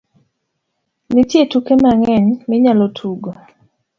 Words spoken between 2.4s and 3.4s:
minyalo tugo.